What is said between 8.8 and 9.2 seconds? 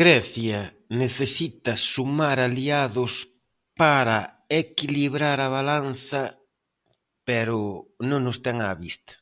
vista.